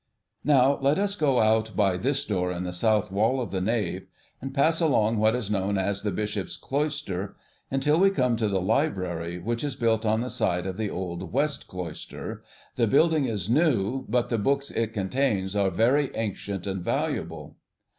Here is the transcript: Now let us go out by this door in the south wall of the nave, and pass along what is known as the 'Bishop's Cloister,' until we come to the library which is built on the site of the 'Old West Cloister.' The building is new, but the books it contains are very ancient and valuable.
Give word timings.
Now 0.43 0.79
let 0.79 0.97
us 0.97 1.15
go 1.15 1.41
out 1.41 1.75
by 1.75 1.95
this 1.95 2.25
door 2.25 2.51
in 2.51 2.63
the 2.63 2.73
south 2.73 3.11
wall 3.11 3.39
of 3.39 3.51
the 3.51 3.61
nave, 3.61 4.07
and 4.41 4.51
pass 4.51 4.81
along 4.81 5.19
what 5.19 5.35
is 5.35 5.51
known 5.51 5.77
as 5.77 6.01
the 6.01 6.09
'Bishop's 6.09 6.57
Cloister,' 6.57 7.35
until 7.69 7.99
we 7.99 8.09
come 8.09 8.35
to 8.37 8.47
the 8.47 8.59
library 8.59 9.37
which 9.37 9.63
is 9.63 9.75
built 9.75 10.03
on 10.03 10.21
the 10.21 10.31
site 10.31 10.65
of 10.65 10.77
the 10.77 10.89
'Old 10.89 11.31
West 11.31 11.67
Cloister.' 11.67 12.41
The 12.77 12.87
building 12.87 13.25
is 13.25 13.47
new, 13.47 14.05
but 14.09 14.29
the 14.29 14.39
books 14.39 14.71
it 14.71 14.91
contains 14.91 15.55
are 15.55 15.69
very 15.69 16.09
ancient 16.15 16.65
and 16.65 16.83
valuable. 16.83 17.57